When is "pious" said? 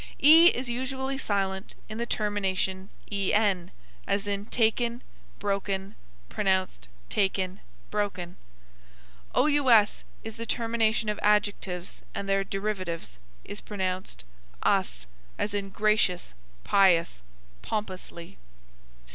16.63-17.21